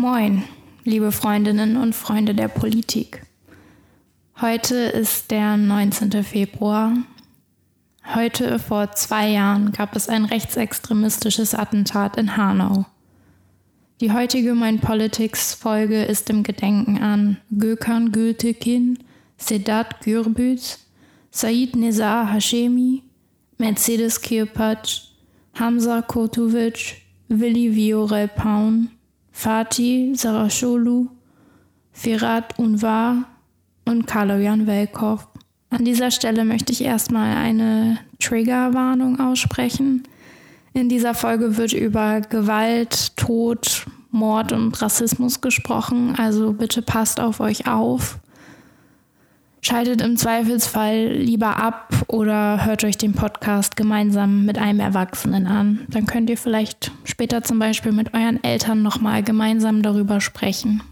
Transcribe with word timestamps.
Moin, 0.00 0.44
liebe 0.84 1.10
Freundinnen 1.10 1.76
und 1.76 1.92
Freunde 1.92 2.32
der 2.32 2.46
Politik. 2.46 3.26
Heute 4.40 4.76
ist 4.76 5.32
der 5.32 5.56
19. 5.56 6.22
Februar. 6.22 6.92
Heute 8.14 8.60
vor 8.60 8.92
zwei 8.92 9.28
Jahren 9.28 9.72
gab 9.72 9.96
es 9.96 10.08
ein 10.08 10.24
rechtsextremistisches 10.24 11.52
Attentat 11.52 12.16
in 12.16 12.36
Hanau. 12.36 12.86
Die 14.00 14.12
heutige 14.12 14.54
Mein 14.54 14.78
Politics 14.78 15.52
Folge 15.52 16.04
ist 16.04 16.30
im 16.30 16.44
Gedenken 16.44 16.98
an 16.98 17.38
Gökhan 17.50 18.12
Gültekin, 18.12 19.00
Sedat 19.36 20.02
Gürbüz, 20.02 20.78
Said 21.32 21.74
Nezar 21.74 22.32
Hashemi, 22.32 23.02
Mercedes 23.56 24.20
Kirpatsch, 24.20 25.08
Hamza 25.54 26.02
Kotovic, 26.02 27.02
Willi 27.26 27.74
Viorel 27.74 28.28
Paun, 28.28 28.92
Fatih 29.38 30.16
Sarasholu, 30.16 31.10
Firat 31.92 32.58
Unvar 32.58 33.22
und 33.84 34.04
Kaloyan 34.04 34.66
Velkov. 34.66 35.28
An 35.70 35.84
dieser 35.84 36.10
Stelle 36.10 36.44
möchte 36.44 36.72
ich 36.72 36.82
erstmal 36.82 37.36
eine 37.36 38.00
Triggerwarnung 38.18 39.20
aussprechen. 39.20 40.02
In 40.72 40.88
dieser 40.88 41.14
Folge 41.14 41.56
wird 41.56 41.72
über 41.72 42.20
Gewalt, 42.20 43.16
Tod, 43.16 43.86
Mord 44.10 44.50
und 44.50 44.82
Rassismus 44.82 45.40
gesprochen, 45.40 46.16
also 46.18 46.52
bitte 46.52 46.82
passt 46.82 47.20
auf 47.20 47.38
euch 47.38 47.68
auf. 47.68 48.18
Schaltet 49.60 50.00
im 50.00 50.16
Zweifelsfall 50.16 51.08
lieber 51.08 51.56
ab 51.56 51.92
oder 52.06 52.64
hört 52.64 52.84
euch 52.84 52.96
den 52.96 53.12
Podcast 53.12 53.76
gemeinsam 53.76 54.44
mit 54.44 54.56
einem 54.56 54.80
Erwachsenen 54.80 55.46
an. 55.46 55.80
Dann 55.88 56.06
könnt 56.06 56.30
ihr 56.30 56.38
vielleicht 56.38 56.92
später 57.04 57.42
zum 57.42 57.58
Beispiel 57.58 57.92
mit 57.92 58.14
euren 58.14 58.42
Eltern 58.42 58.82
nochmal 58.82 59.22
gemeinsam 59.22 59.82
darüber 59.82 60.20
sprechen. 60.20 60.82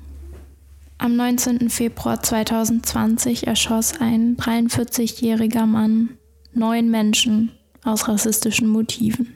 Am 0.98 1.14
19. 1.14 1.70
Februar 1.70 2.22
2020 2.22 3.46
erschoss 3.46 4.00
ein 4.00 4.36
43-jähriger 4.36 5.66
Mann 5.66 6.16
neun 6.52 6.90
Menschen 6.90 7.52
aus 7.84 8.08
rassistischen 8.08 8.68
Motiven. 8.68 9.34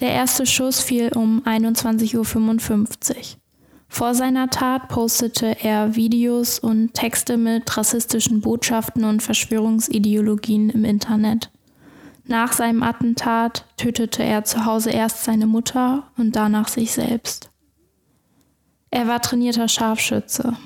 Der 0.00 0.10
erste 0.10 0.46
Schuss 0.46 0.80
fiel 0.80 1.10
um 1.12 1.42
21.55 1.44 2.16
Uhr. 2.16 3.14
Vor 3.88 4.14
seiner 4.14 4.48
Tat 4.50 4.88
postete 4.88 5.64
er 5.64 5.96
Videos 5.96 6.58
und 6.58 6.94
Texte 6.94 7.36
mit 7.36 7.76
rassistischen 7.76 8.40
Botschaften 8.40 9.04
und 9.04 9.22
Verschwörungsideologien 9.22 10.70
im 10.70 10.84
Internet. 10.84 11.50
Nach 12.26 12.52
seinem 12.52 12.82
Attentat 12.82 13.64
tötete 13.78 14.22
er 14.22 14.44
zu 14.44 14.66
Hause 14.66 14.90
erst 14.90 15.24
seine 15.24 15.46
Mutter 15.46 16.10
und 16.18 16.36
danach 16.36 16.68
sich 16.68 16.92
selbst. 16.92 17.50
Er 18.90 19.08
war 19.08 19.20
trainierter 19.20 19.68
Scharfschütze. 19.68 20.56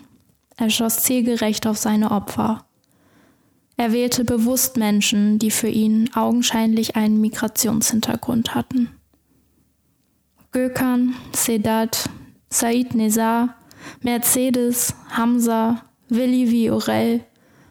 Er 0.56 0.70
schoss 0.70 1.02
zielgerecht 1.02 1.66
auf 1.66 1.78
seine 1.78 2.10
Opfer. 2.10 2.64
Er 3.76 3.92
wählte 3.92 4.24
bewusst 4.24 4.76
Menschen, 4.76 5.38
die 5.38 5.50
für 5.50 5.68
ihn 5.68 6.10
augenscheinlich 6.14 6.96
einen 6.96 7.20
Migrationshintergrund 7.20 8.54
hatten. 8.54 8.90
Gökhan, 10.50 11.14
Sedat, 11.32 12.10
Said 12.53 12.95
Nezar, 12.95 13.55
Mercedes, 14.03 14.95
Hamza, 15.11 15.83
Willi 16.11 16.50
Viorel, 16.50 17.25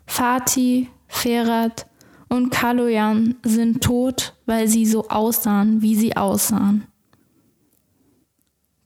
Fatih, 0.08 0.88
Ferhat 1.08 1.86
und 2.30 2.50
Kaloyan 2.50 3.36
sind 3.44 3.84
tot, 3.84 4.34
weil 4.48 4.68
sie 4.68 4.88
so 4.88 5.08
aussahen, 5.08 5.84
wie 5.84 5.96
sie 5.96 6.18
aussahen. 6.18 6.88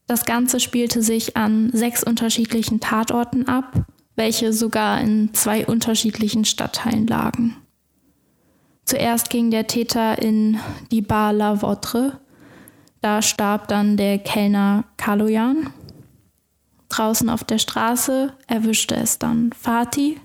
Das 0.06 0.26
Ganze 0.26 0.60
spielte 0.60 1.02
sich 1.02 1.38
an 1.38 1.72
sechs 1.72 2.04
unterschiedlichen 2.04 2.82
Tatorten 2.82 3.48
ab, 3.48 3.86
welche 4.18 4.52
sogar 4.52 5.00
in 5.00 5.34
zwei 5.34 5.66
unterschiedlichen 5.66 6.44
Stadtteilen 6.44 7.08
lagen. 7.08 7.56
Zuerst 8.84 9.30
ging 9.30 9.50
der 9.50 9.68
Täter 9.68 10.22
in 10.22 10.60
die 10.92 11.02
Bar 11.02 11.32
La 11.32 11.62
Votre. 11.62 12.20
Da 13.02 13.22
starb 13.22 13.70
dann 13.70 13.98
der 13.98 14.20
Kellner 14.20 14.84
Kaloyan. 14.98 15.72
Draußen 16.90 17.30
auf 17.30 17.44
der 17.44 17.58
Straße 17.58 18.34
erwischte 18.48 18.96
es 18.96 19.20
dann 19.20 19.52
Fatih. 19.54 20.20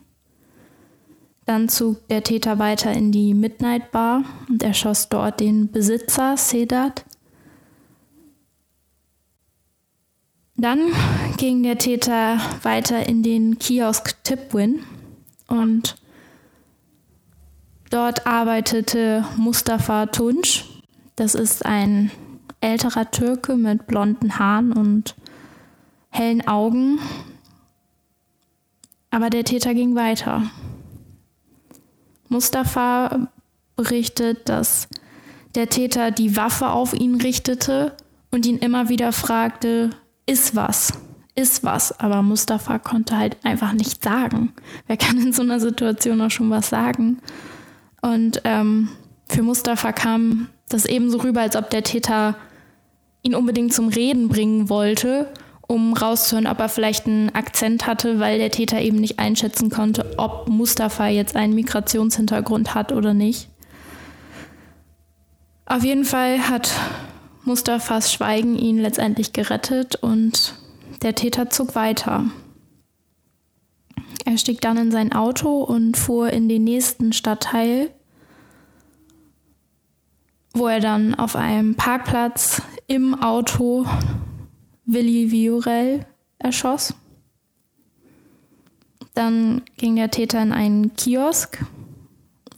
Dann 1.46 1.68
zog 1.68 2.06
der 2.08 2.22
Täter 2.22 2.58
weiter 2.58 2.92
in 2.92 3.12
die 3.12 3.34
Midnight 3.34 3.90
Bar 3.90 4.24
und 4.48 4.62
erschoss 4.62 5.08
dort 5.08 5.40
den 5.40 5.70
Besitzer 5.70 6.36
Sedat. 6.36 7.04
Dann 10.56 10.92
ging 11.38 11.62
der 11.62 11.78
Täter 11.78 12.38
weiter 12.62 13.08
in 13.08 13.22
den 13.22 13.58
Kiosk 13.58 14.22
Tipwin 14.24 14.80
und 15.48 15.96
dort 17.88 18.26
arbeitete 18.26 19.24
Mustafa 19.36 20.04
Tunç. 20.04 20.64
Das 21.16 21.34
ist 21.34 21.64
ein 21.64 22.10
älterer 22.60 23.10
Türke 23.10 23.56
mit 23.56 23.86
blonden 23.86 24.38
Haaren 24.38 24.72
und 24.72 25.16
hellen 26.10 26.46
Augen. 26.46 26.98
Aber 29.10 29.30
der 29.30 29.44
Täter 29.44 29.74
ging 29.74 29.94
weiter. 29.94 30.50
Mustafa 32.28 33.28
berichtet, 33.76 34.48
dass 34.48 34.88
der 35.54 35.68
Täter 35.68 36.10
die 36.10 36.36
Waffe 36.36 36.70
auf 36.70 36.94
ihn 36.94 37.20
richtete 37.20 37.96
und 38.30 38.46
ihn 38.46 38.58
immer 38.58 38.88
wieder 38.88 39.12
fragte, 39.12 39.90
ist 40.26 40.54
was, 40.54 40.92
ist 41.34 41.64
was. 41.64 41.98
Aber 41.98 42.22
Mustafa 42.22 42.78
konnte 42.78 43.16
halt 43.16 43.36
einfach 43.44 43.72
nicht 43.72 44.04
sagen. 44.04 44.52
Wer 44.86 44.96
kann 44.96 45.18
in 45.18 45.32
so 45.32 45.42
einer 45.42 45.58
Situation 45.58 46.20
auch 46.20 46.30
schon 46.30 46.50
was 46.50 46.68
sagen? 46.68 47.18
Und 48.00 48.42
ähm, 48.44 48.90
für 49.28 49.42
Mustafa 49.42 49.92
kam 49.92 50.48
das 50.68 50.84
ebenso 50.84 51.18
rüber, 51.18 51.40
als 51.40 51.56
ob 51.56 51.70
der 51.70 51.82
Täter 51.82 52.36
ihn 53.22 53.34
unbedingt 53.34 53.74
zum 53.74 53.88
Reden 53.88 54.28
bringen 54.28 54.68
wollte 54.68 55.32
um 55.70 55.92
rauszuhören, 55.92 56.48
ob 56.48 56.58
er 56.58 56.68
vielleicht 56.68 57.06
einen 57.06 57.32
Akzent 57.32 57.86
hatte, 57.86 58.18
weil 58.18 58.38
der 58.38 58.50
Täter 58.50 58.80
eben 58.80 58.96
nicht 58.96 59.20
einschätzen 59.20 59.70
konnte, 59.70 60.18
ob 60.18 60.48
Mustafa 60.48 61.06
jetzt 61.06 61.36
einen 61.36 61.54
Migrationshintergrund 61.54 62.74
hat 62.74 62.90
oder 62.90 63.14
nicht. 63.14 63.48
Auf 65.66 65.84
jeden 65.84 66.04
Fall 66.04 66.48
hat 66.48 66.72
Mustafas 67.44 68.12
Schweigen 68.12 68.58
ihn 68.58 68.78
letztendlich 68.78 69.32
gerettet 69.32 69.94
und 69.94 70.56
der 71.02 71.14
Täter 71.14 71.50
zog 71.50 71.76
weiter. 71.76 72.24
Er 74.24 74.38
stieg 74.38 74.60
dann 74.60 74.76
in 74.76 74.90
sein 74.90 75.12
Auto 75.12 75.62
und 75.62 75.96
fuhr 75.96 76.30
in 76.30 76.48
den 76.48 76.64
nächsten 76.64 77.12
Stadtteil, 77.12 77.90
wo 80.52 80.66
er 80.66 80.80
dann 80.80 81.14
auf 81.14 81.36
einem 81.36 81.76
Parkplatz 81.76 82.60
im 82.88 83.14
Auto 83.22 83.86
Willi 84.92 85.30
Viorel 85.30 86.04
erschoss. 86.38 86.94
Dann 89.14 89.62
ging 89.76 89.94
der 89.94 90.10
Täter 90.10 90.42
in 90.42 90.52
einen 90.52 90.96
Kiosk, 90.96 91.64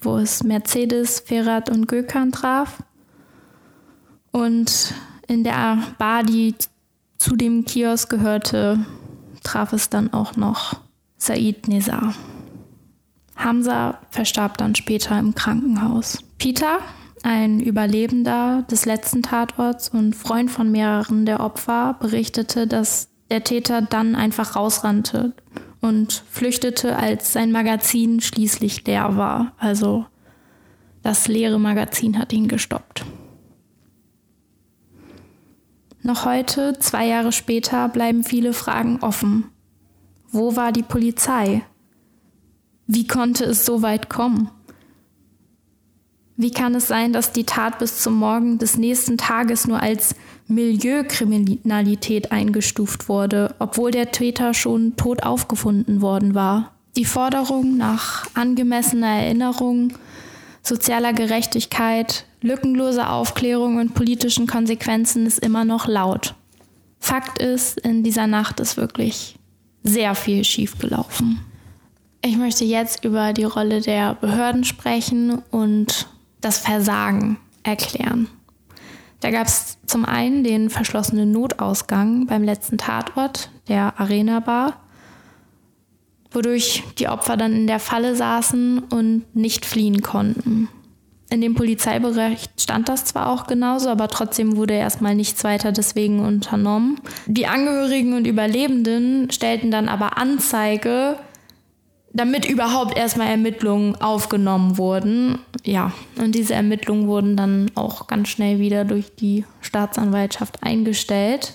wo 0.01 0.17
es 0.17 0.43
Mercedes, 0.43 1.21
Ferrat 1.21 1.69
und 1.69 1.89
Gökhan 1.89 2.33
traf. 2.33 2.83
Und 4.31 4.95
in 5.29 5.45
der 5.45 5.79
Bar, 5.99 6.23
die 6.23 6.55
zu 7.19 7.37
dem 7.37 7.67
Kiosk 7.67 8.09
gehörte, 8.09 8.85
traf 9.43 9.75
es 9.75 9.91
dann 9.91 10.13
auch 10.15 10.35
noch 10.37 10.81
Said 11.19 11.69
Nezar. 11.69 12.15
Hamza 13.37 13.99
verstarb 14.11 14.57
dann 14.57 14.75
später 14.75 15.19
im 15.19 15.35
Krankenhaus. 15.35 16.19
Peter, 16.39 16.79
ein 17.23 17.61
Überlebender 17.61 18.65
des 18.71 18.85
letzten 18.85 19.23
Tatorts 19.23 19.89
und 19.89 20.15
Freund 20.15 20.51
von 20.51 20.71
mehreren 20.71 21.25
der 21.25 21.41
Opfer 21.41 21.97
berichtete, 22.01 22.67
dass 22.67 23.09
der 23.31 23.45
Täter 23.45 23.83
dann 23.83 24.15
einfach 24.15 24.57
rausrannte 24.57 25.33
und 25.81 26.25
flüchtete, 26.31 26.97
als 26.97 27.33
sein 27.33 27.53
Magazin 27.53 28.21
schließlich 28.21 28.87
leer 28.87 29.17
war. 29.17 29.53
Also 29.59 30.07
das 31.03 31.29
leere 31.29 31.59
Magazin 31.59 32.19
hat 32.19 32.33
ihn 32.33 32.49
gestoppt. 32.49 33.05
Noch 36.03 36.25
heute, 36.25 36.79
zwei 36.81 37.07
Jahre 37.07 37.33
später, 37.33 37.89
bleiben 37.89 38.25
viele 38.25 38.53
Fragen 38.53 38.99
offen. 39.01 39.45
Wo 40.31 40.57
war 40.57 40.73
die 40.73 40.83
Polizei? 40.83 41.63
Wie 42.87 43.07
konnte 43.07 43.45
es 43.45 43.65
so 43.65 43.83
weit 43.83 44.11
kommen? 44.11 44.51
Wie 46.37 46.51
kann 46.51 46.75
es 46.75 46.89
sein, 46.89 47.13
dass 47.13 47.33
die 47.33 47.45
Tat 47.45 47.79
bis 47.79 47.99
zum 47.99 48.15
Morgen 48.15 48.59
des 48.59 48.79
nächsten 48.79 49.19
Tages 49.19 49.67
nur 49.67 49.81
als 49.83 50.15
Milieukriminalität 50.49 52.33
eingestuft 52.33 53.09
wurde, 53.09 53.55
obwohl 53.59 53.91
der 53.91 54.13
Täter 54.13 54.55
schon 54.55 54.97
tot 54.97 55.23
aufgefunden 55.23 56.01
worden 56.01 56.35
war? 56.35 56.73
Die 56.97 57.05
Forderung 57.05 57.77
nach 57.77 58.27
angemessener 58.35 59.21
Erinnerung, 59.21 59.95
sozialer 60.63 61.13
Gerechtigkeit, 61.13 62.27
lückenloser 62.41 63.13
Aufklärung 63.13 63.77
und 63.77 63.95
politischen 63.95 64.47
Konsequenzen 64.47 65.27
ist 65.27 65.39
immer 65.39 65.65
noch 65.65 65.87
laut. 65.87 66.35
Fakt 66.99 67.41
ist, 67.41 67.79
in 67.81 68.03
dieser 68.03 68.27
Nacht 68.27 68.61
ist 68.61 68.77
wirklich 68.77 69.37
sehr 69.83 70.15
viel 70.15 70.45
schiefgelaufen. 70.45 71.41
Ich 72.25 72.37
möchte 72.37 72.65
jetzt 72.65 73.05
über 73.05 73.33
die 73.33 73.45
Rolle 73.45 73.81
der 73.81 74.15
Behörden 74.15 74.63
sprechen 74.63 75.43
und 75.51 76.07
das 76.43 76.59
Versagen 76.59 77.39
erklären. 77.63 78.29
Da 79.21 79.31
gab 79.31 79.47
es 79.47 79.79
zum 79.87 80.05
einen 80.05 80.45
den 80.45 80.69
verschlossenen 80.69 81.31
Notausgang 81.31 82.27
beim 82.27 82.43
letzten 82.43 82.77
Tatort, 82.77 83.51
der 83.69 83.99
Arena 83.99 84.41
Bar, 84.41 84.81
wodurch 86.33 86.83
die 86.99 87.09
Opfer 87.09 87.37
dann 87.37 87.53
in 87.55 87.67
der 87.67 87.79
Falle 87.79 88.17
saßen 88.17 88.81
und 88.91 89.25
nicht 89.35 89.65
fliehen 89.65 90.03
konnten. 90.03 90.69
In 91.31 91.41
dem 91.41 91.55
Polizeibericht 91.55 92.61
stand 92.61 92.91
das 92.91 93.07
zwar 93.07 93.31
auch 93.31 93.47
genauso, 93.47 93.89
aber 93.89 94.09
trotzdem 94.09 94.57
wurde 94.57 94.75
erstmal 94.75 95.15
nichts 95.15 95.45
weiter 95.45 95.73
deswegen 95.73 96.21
unternommen. 96.21 97.01
Die 97.27 97.47
Angehörigen 97.47 98.13
und 98.13 98.27
Überlebenden 98.27 99.31
stellten 99.31 99.71
dann 99.71 99.89
aber 99.89 100.19
Anzeige, 100.19 101.17
damit 102.13 102.45
überhaupt 102.45 102.99
erstmal 102.99 103.29
Ermittlungen 103.29 103.97
aufgenommen 103.97 104.77
wurden. 104.77 105.39
Ja, 105.65 105.93
und 106.19 106.35
diese 106.35 106.55
Ermittlungen 106.55 107.07
wurden 107.07 107.37
dann 107.37 107.71
auch 107.75 108.09
ganz 108.09 108.29
schnell 108.29 108.59
wieder 108.59 108.85
durch 108.85 109.15
die 109.15 109.45
Staatsanwaltschaft 109.61 110.63
eingestellt. 110.63 111.55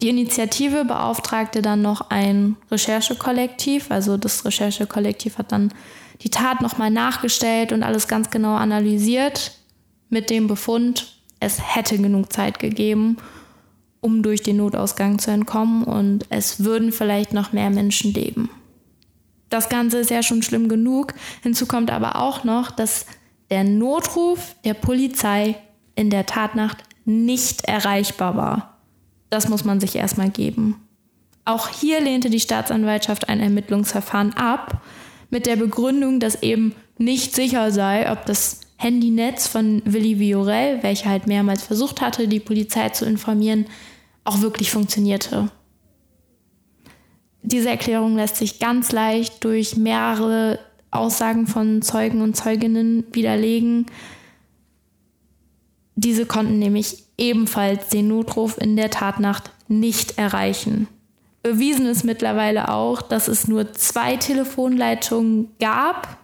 Die 0.00 0.08
Initiative 0.08 0.84
beauftragte 0.84 1.60
dann 1.60 1.82
noch 1.82 2.10
ein 2.10 2.56
Recherchekollektiv. 2.70 3.90
Also 3.90 4.16
das 4.16 4.44
Recherchekollektiv 4.44 5.38
hat 5.38 5.52
dann 5.52 5.74
die 6.22 6.30
Tat 6.30 6.62
nochmal 6.62 6.90
nachgestellt 6.90 7.72
und 7.72 7.82
alles 7.82 8.08
ganz 8.08 8.30
genau 8.30 8.54
analysiert 8.54 9.52
mit 10.08 10.30
dem 10.30 10.46
Befund, 10.46 11.18
es 11.40 11.76
hätte 11.76 11.98
genug 11.98 12.32
Zeit 12.32 12.58
gegeben, 12.58 13.18
um 14.00 14.22
durch 14.22 14.42
den 14.42 14.56
Notausgang 14.56 15.18
zu 15.18 15.30
entkommen 15.30 15.84
und 15.84 16.26
es 16.30 16.64
würden 16.64 16.92
vielleicht 16.92 17.32
noch 17.32 17.52
mehr 17.52 17.70
Menschen 17.70 18.12
leben. 18.12 18.50
Das 19.50 19.68
Ganze 19.68 19.98
ist 19.98 20.10
ja 20.10 20.22
schon 20.22 20.42
schlimm 20.42 20.68
genug. 20.68 21.14
Hinzu 21.42 21.66
kommt 21.66 21.90
aber 21.90 22.16
auch 22.16 22.44
noch, 22.44 22.70
dass 22.70 23.06
der 23.50 23.64
Notruf 23.64 24.54
der 24.64 24.74
Polizei 24.74 25.56
in 25.94 26.10
der 26.10 26.26
Tatnacht 26.26 26.78
nicht 27.04 27.64
erreichbar 27.64 28.36
war. 28.36 28.78
Das 29.30 29.48
muss 29.48 29.64
man 29.64 29.80
sich 29.80 29.96
erstmal 29.96 30.30
geben. 30.30 30.76
Auch 31.44 31.68
hier 31.68 32.00
lehnte 32.00 32.30
die 32.30 32.40
Staatsanwaltschaft 32.40 33.28
ein 33.28 33.40
Ermittlungsverfahren 33.40 34.34
ab, 34.34 34.82
mit 35.30 35.46
der 35.46 35.56
Begründung, 35.56 36.20
dass 36.20 36.42
eben 36.42 36.74
nicht 36.98 37.34
sicher 37.34 37.70
sei, 37.70 38.10
ob 38.10 38.26
das 38.26 38.60
Handynetz 38.76 39.46
von 39.46 39.82
Willi 39.84 40.18
Viorel, 40.18 40.82
welcher 40.82 41.10
halt 41.10 41.26
mehrmals 41.26 41.64
versucht 41.64 42.00
hatte, 42.00 42.28
die 42.28 42.40
Polizei 42.40 42.90
zu 42.90 43.04
informieren, 43.04 43.66
auch 44.24 44.40
wirklich 44.40 44.70
funktionierte. 44.70 45.50
Diese 47.42 47.70
Erklärung 47.70 48.16
lässt 48.16 48.36
sich 48.36 48.58
ganz 48.58 48.92
leicht 48.92 49.42
durch 49.44 49.76
mehrere 49.76 50.58
Aussagen 50.90 51.46
von 51.46 51.82
Zeugen 51.82 52.22
und 52.22 52.36
Zeuginnen 52.36 53.04
widerlegen. 53.12 53.86
Diese 55.94 56.26
konnten 56.26 56.58
nämlich 56.58 57.04
ebenfalls 57.16 57.88
den 57.88 58.08
Notruf 58.08 58.56
in 58.58 58.76
der 58.76 58.90
Tatnacht 58.90 59.50
nicht 59.68 60.18
erreichen. 60.18 60.88
Bewiesen 61.42 61.86
ist 61.86 62.04
mittlerweile 62.04 62.70
auch, 62.70 63.02
dass 63.02 63.28
es 63.28 63.48
nur 63.48 63.72
zwei 63.72 64.16
Telefonleitungen 64.16 65.48
gab 65.60 66.18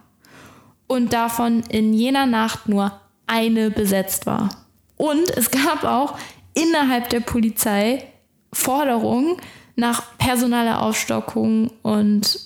und 0.87 1.13
davon 1.13 1.63
in 1.69 1.93
jener 1.93 2.25
Nacht 2.25 2.69
nur 2.69 2.99
eine 3.27 3.71
besetzt 3.71 4.25
war. 4.25 4.49
Und 4.97 5.29
es 5.35 5.51
gab 5.51 5.83
auch 5.83 6.17
innerhalb 6.53 7.09
der 7.09 7.19
Polizei 7.19 8.05
Forderungen, 8.53 9.37
nach 9.75 10.17
personaler 10.17 10.81
Aufstockung 10.81 11.69
und 11.81 12.39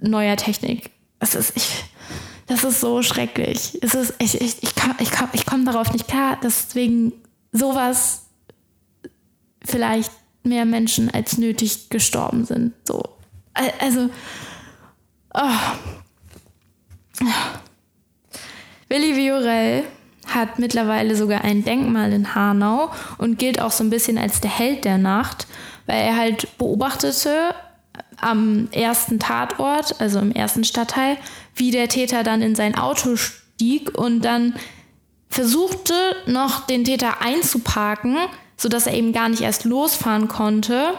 neuer 0.00 0.36
Technik. 0.36 0.90
Das 1.18 1.34
ist, 1.34 1.56
ich, 1.56 1.84
das 2.46 2.64
ist 2.64 2.80
so 2.80 3.02
schrecklich. 3.02 3.78
Es 3.82 3.94
ist, 3.94 4.14
ich, 4.18 4.40
ich, 4.40 4.62
ich, 4.62 4.70
ich, 4.98 5.00
ich, 5.00 5.10
ich 5.32 5.46
komme 5.46 5.64
darauf 5.64 5.92
nicht 5.92 6.08
klar, 6.08 6.38
deswegen 6.42 7.12
sowas 7.52 8.26
vielleicht 9.64 10.12
mehr 10.42 10.64
Menschen 10.64 11.10
als 11.10 11.38
nötig 11.38 11.90
gestorben 11.90 12.44
sind. 12.44 12.72
So. 12.84 13.02
Also. 13.80 14.10
Oh. 15.34 15.40
Willi 18.88 19.16
Viorel 19.16 19.84
hat 20.26 20.58
mittlerweile 20.58 21.16
sogar 21.16 21.42
ein 21.42 21.64
Denkmal 21.64 22.12
in 22.12 22.34
Hanau 22.34 22.90
und 23.18 23.38
gilt 23.38 23.60
auch 23.60 23.70
so 23.70 23.84
ein 23.84 23.90
bisschen 23.90 24.18
als 24.18 24.40
der 24.40 24.50
Held 24.50 24.84
der 24.84 24.98
Nacht, 24.98 25.46
weil 25.86 26.00
er 26.00 26.16
halt 26.16 26.56
beobachtete 26.58 27.54
am 28.20 28.68
ersten 28.72 29.18
Tatort, 29.18 30.00
also 30.00 30.18
im 30.18 30.32
ersten 30.32 30.64
Stadtteil, 30.64 31.16
wie 31.54 31.70
der 31.70 31.88
Täter 31.88 32.22
dann 32.22 32.42
in 32.42 32.54
sein 32.54 32.76
Auto 32.76 33.16
stieg 33.16 33.96
und 33.96 34.24
dann 34.24 34.54
versuchte 35.28 35.94
noch 36.26 36.66
den 36.66 36.84
Täter 36.84 37.20
einzuparken, 37.20 38.16
sodass 38.56 38.86
er 38.86 38.94
eben 38.94 39.12
gar 39.12 39.28
nicht 39.28 39.42
erst 39.42 39.64
losfahren 39.64 40.28
konnte. 40.28 40.94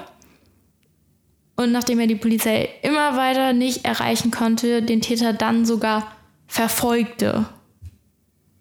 Und 1.56 1.72
nachdem 1.72 2.00
er 2.00 2.08
die 2.08 2.16
Polizei 2.16 2.70
immer 2.84 3.18
weiter 3.18 3.54
nicht 3.54 3.86
erreichen 3.86 4.32
konnte, 4.32 4.82
den 4.82 5.02
Täter 5.02 5.34
dann 5.34 5.66
sogar 5.66 6.12
verfolgte 6.48 7.48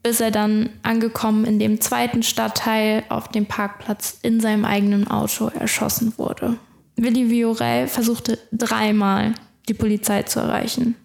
bis 0.02 0.20
er 0.20 0.31
dann 0.31 0.70
angekommen 0.82 1.44
in 1.44 1.58
dem 1.58 1.81
zweiten 1.81 2.23
Stadtteil 2.23 3.05
auf 3.08 3.29
dem 3.29 3.46
Parkplatz 3.46 4.19
in 4.23 4.41
seinem 4.41 4.64
eigenen 4.64 5.08
Auto 5.08 5.49
erschossen 5.49 6.14
wurde. 6.17 6.56
Willi 6.98 7.30
Viorel 7.30 7.86
versuchte 7.86 8.38
dreimal 8.52 9.34
die 9.68 9.74
Polizei 9.74 10.24
zu 10.24 10.40
erreichen 10.40 10.96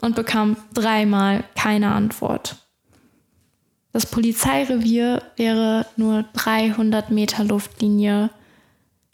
und 0.00 0.16
bekam 0.16 0.56
dreimal 0.74 1.44
keine 1.54 1.92
Antwort. 1.92 2.56
Das 3.92 4.06
Polizeirevier 4.06 5.22
wäre 5.36 5.86
nur 5.96 6.24
300 6.34 7.10
Meter 7.10 7.44
Luftlinie 7.44 8.30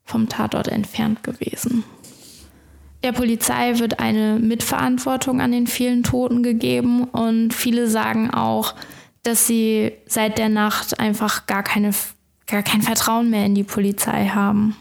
vom 0.04 0.28
Tatort 0.28 0.68
entfernt 0.68 1.22
gewesen. 1.22 1.84
Der 3.02 3.12
Polizei 3.12 3.78
wird 3.78 4.00
eine 4.00 4.38
Mitverantwortung 4.38 5.40
an 5.40 5.52
den 5.52 5.66
vielen 5.66 6.02
Toten 6.02 6.43
gegeben 6.43 7.04
und 7.04 7.52
viele 7.52 7.86
sagen 7.86 8.31
auch, 8.31 8.74
dass 9.22 9.46
sie 9.46 9.93
seit 10.06 10.38
der 10.38 10.48
Nacht 10.48 10.98
einfach 10.98 11.46
gar, 11.46 11.62
keine, 11.62 11.90
gar 12.46 12.62
kein 12.62 12.82
Vertrauen 12.82 13.31
mehr 13.31 13.44
in 13.44 13.54
die 13.54 13.64
Polizei 13.64 14.28
haben. 14.28 14.76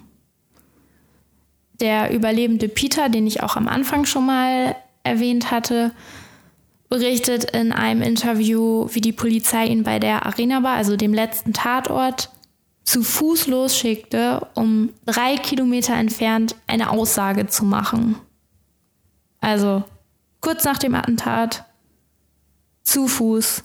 Der 1.80 2.14
überlebende 2.14 2.70
Peter, 2.70 3.10
den 3.10 3.28
ich 3.28 3.44
auch 3.44 3.56
am 3.56 3.68
Anfang 3.68 4.06
schon 4.06 4.26
mal 4.26 4.76
erwähnt 5.04 5.52
hatte, 5.52 5.92
berichtet 6.90 7.46
in 7.46 7.72
einem 7.72 8.02
Interview, 8.02 8.88
wie 8.92 9.02
die 9.02 9.12
Polizei 9.12 9.66
ihn 9.66 9.84
bei 9.84 10.00
der 10.00 10.26
Arena 10.26 10.60
Bar, 10.60 10.76
also 10.76 10.96
dem 10.96 11.14
letzten 11.14 11.54
Tatort, 11.54 12.30
zu 12.84 13.02
Fuß 13.02 13.48
losschickte, 13.48 14.48
um 14.54 14.90
drei 15.06 15.38
Kilometer 15.38 15.96
entfernt 15.96 16.56
eine 16.68 16.90
Aussage 16.90 17.48
zu 17.48 17.66
machen. 17.66 18.18
Also 19.40 19.84
kurz 20.42 20.66
nach 20.66 20.78
dem 20.78 20.94
Attentat, 20.94 21.66
zu 22.84 23.08
Fuß 23.08 23.64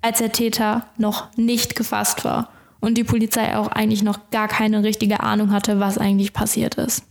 als 0.00 0.18
der 0.18 0.32
Täter 0.32 0.86
noch 0.96 1.36
nicht 1.36 1.76
gefasst 1.76 2.24
war 2.24 2.50
und 2.80 2.98
die 2.98 3.04
Polizei 3.04 3.56
auch 3.56 3.68
eigentlich 3.68 4.02
noch 4.02 4.30
gar 4.30 4.48
keine 4.48 4.82
richtige 4.82 5.20
Ahnung 5.20 5.52
hatte, 5.52 5.80
was 5.80 5.98
eigentlich 5.98 6.32
passiert 6.32 6.76
ist. 6.76 7.04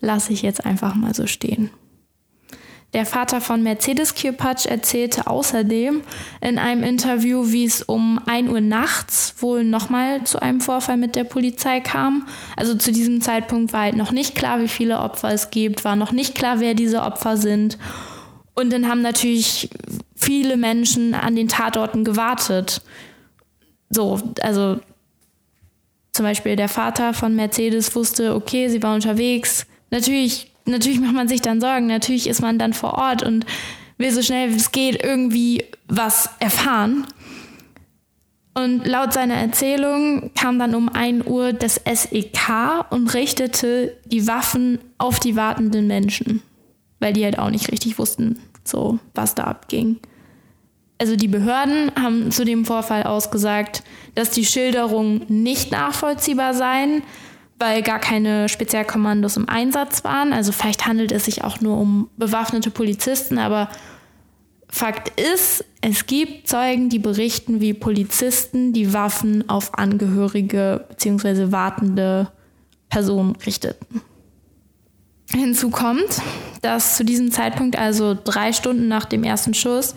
Lasse 0.00 0.32
ich 0.32 0.42
jetzt 0.42 0.64
einfach 0.64 0.94
mal 0.94 1.14
so 1.14 1.26
stehen. 1.26 1.70
Der 2.92 3.06
Vater 3.06 3.40
von 3.40 3.62
Mercedes 3.62 4.16
Kirpatsch 4.16 4.66
erzählte 4.66 5.28
außerdem 5.28 6.02
in 6.40 6.58
einem 6.58 6.82
Interview, 6.82 7.52
wie 7.52 7.64
es 7.64 7.82
um 7.82 8.20
1 8.26 8.50
Uhr 8.50 8.60
nachts 8.60 9.36
wohl 9.38 9.62
nochmal 9.62 10.24
zu 10.24 10.42
einem 10.42 10.60
Vorfall 10.60 10.96
mit 10.96 11.14
der 11.14 11.22
Polizei 11.22 11.78
kam. 11.78 12.26
Also 12.56 12.74
zu 12.74 12.90
diesem 12.90 13.20
Zeitpunkt 13.20 13.72
war 13.72 13.82
halt 13.82 13.96
noch 13.96 14.10
nicht 14.10 14.34
klar, 14.34 14.60
wie 14.60 14.68
viele 14.68 14.98
Opfer 14.98 15.28
es 15.30 15.50
gibt, 15.50 15.84
war 15.84 15.94
noch 15.94 16.10
nicht 16.10 16.34
klar, 16.34 16.58
wer 16.58 16.74
diese 16.74 17.02
Opfer 17.02 17.36
sind. 17.36 17.78
Und 18.54 18.72
dann 18.72 18.88
haben 18.88 19.02
natürlich 19.02 19.70
viele 20.16 20.56
Menschen 20.56 21.14
an 21.14 21.36
den 21.36 21.46
Tatorten 21.46 22.04
gewartet. 22.04 22.82
So, 23.88 24.20
also 24.42 24.80
zum 26.12 26.24
Beispiel 26.24 26.56
der 26.56 26.68
Vater 26.68 27.14
von 27.14 27.36
Mercedes 27.36 27.94
wusste, 27.94 28.34
okay, 28.34 28.68
sie 28.68 28.82
war 28.82 28.96
unterwegs. 28.96 29.64
Natürlich, 29.90 30.50
natürlich 30.66 31.00
macht 31.00 31.14
man 31.14 31.28
sich 31.28 31.42
dann 31.42 31.60
Sorgen, 31.60 31.86
natürlich 31.86 32.28
ist 32.28 32.40
man 32.40 32.58
dann 32.58 32.72
vor 32.72 32.94
Ort 32.94 33.22
und 33.22 33.44
will 33.98 34.10
so 34.12 34.22
schnell 34.22 34.50
wie 34.50 34.56
es 34.56 34.72
geht 34.72 35.02
irgendwie 35.02 35.64
was 35.88 36.30
erfahren. 36.38 37.06
Und 38.54 38.86
laut 38.86 39.12
seiner 39.12 39.34
Erzählung 39.34 40.32
kam 40.34 40.58
dann 40.58 40.74
um 40.74 40.88
1 40.88 41.26
Uhr 41.26 41.52
das 41.52 41.80
SEK 41.84 42.86
und 42.90 43.14
richtete 43.14 43.96
die 44.06 44.26
Waffen 44.26 44.78
auf 44.98 45.20
die 45.20 45.36
wartenden 45.36 45.86
Menschen, 45.86 46.42
weil 46.98 47.12
die 47.12 47.24
halt 47.24 47.38
auch 47.38 47.50
nicht 47.50 47.70
richtig 47.70 47.98
wussten, 47.98 48.40
so 48.64 48.98
was 49.14 49.34
da 49.34 49.44
abging. 49.44 50.00
Also 50.98 51.16
die 51.16 51.28
Behörden 51.28 51.92
haben 51.98 52.30
zu 52.30 52.44
dem 52.44 52.66
Vorfall 52.66 53.04
ausgesagt, 53.04 53.82
dass 54.14 54.30
die 54.30 54.44
Schilderungen 54.44 55.24
nicht 55.28 55.72
nachvollziehbar 55.72 56.52
seien, 56.52 57.02
weil 57.60 57.82
gar 57.82 58.00
keine 58.00 58.48
Spezialkommandos 58.48 59.36
im 59.36 59.48
Einsatz 59.48 60.02
waren. 60.02 60.32
Also 60.32 60.50
vielleicht 60.50 60.86
handelt 60.86 61.12
es 61.12 61.26
sich 61.26 61.44
auch 61.44 61.60
nur 61.60 61.78
um 61.78 62.08
bewaffnete 62.16 62.70
Polizisten, 62.70 63.38
aber 63.38 63.68
Fakt 64.72 65.20
ist, 65.20 65.64
es 65.80 66.06
gibt 66.06 66.48
Zeugen, 66.48 66.88
die 66.88 67.00
berichten, 67.00 67.60
wie 67.60 67.74
Polizisten 67.74 68.72
die 68.72 68.92
Waffen 68.94 69.48
auf 69.48 69.74
Angehörige 69.76 70.86
bzw. 70.88 71.50
wartende 71.50 72.30
Personen 72.88 73.36
richteten. 73.36 74.00
Hinzu 75.32 75.70
kommt, 75.70 76.22
dass 76.62 76.96
zu 76.96 77.04
diesem 77.04 77.30
Zeitpunkt, 77.30 77.76
also 77.76 78.16
drei 78.22 78.52
Stunden 78.52 78.88
nach 78.88 79.04
dem 79.04 79.24
ersten 79.24 79.54
Schuss, 79.54 79.94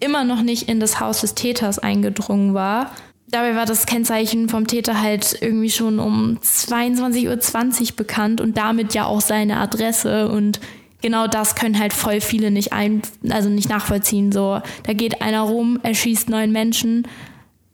immer 0.00 0.24
noch 0.24 0.42
nicht 0.42 0.68
in 0.68 0.80
das 0.80 1.00
Haus 1.00 1.20
des 1.20 1.34
Täters 1.34 1.78
eingedrungen 1.78 2.54
war. 2.54 2.92
Dabei 3.32 3.56
war 3.56 3.64
das 3.64 3.86
Kennzeichen 3.86 4.50
vom 4.50 4.66
Täter 4.66 5.00
halt 5.00 5.38
irgendwie 5.40 5.70
schon 5.70 5.98
um 5.98 6.38
22.20 6.44 7.80
Uhr 7.80 7.96
bekannt 7.96 8.42
und 8.42 8.58
damit 8.58 8.92
ja 8.92 9.06
auch 9.06 9.22
seine 9.22 9.56
Adresse 9.56 10.28
und 10.28 10.60
genau 11.00 11.26
das 11.28 11.54
können 11.54 11.78
halt 11.78 11.94
voll 11.94 12.20
viele 12.20 12.50
nicht 12.50 12.74
ein, 12.74 13.00
also 13.30 13.48
nicht 13.48 13.70
nachvollziehen. 13.70 14.32
So, 14.32 14.60
da 14.82 14.92
geht 14.92 15.22
einer 15.22 15.40
rum, 15.40 15.80
erschießt 15.82 16.28
neun 16.28 16.52
Menschen, 16.52 17.08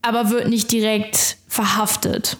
aber 0.01 0.31
wird 0.31 0.49
nicht 0.49 0.71
direkt 0.71 1.39
verhaftet. 1.49 2.37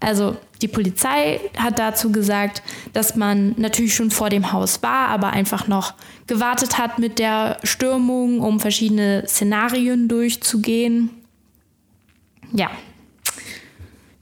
Also 0.00 0.36
die 0.60 0.66
Polizei 0.66 1.38
hat 1.56 1.78
dazu 1.78 2.10
gesagt, 2.10 2.64
dass 2.92 3.14
man 3.14 3.54
natürlich 3.58 3.94
schon 3.94 4.10
vor 4.10 4.28
dem 4.28 4.50
Haus 4.50 4.82
war, 4.82 5.06
aber 5.06 5.30
einfach 5.30 5.68
noch 5.68 5.94
gewartet 6.26 6.78
hat 6.78 6.98
mit 6.98 7.20
der 7.20 7.58
Stürmung, 7.62 8.40
um 8.40 8.58
verschiedene 8.58 9.22
Szenarien 9.28 10.08
durchzugehen. 10.08 11.10
Ja, 12.56 12.70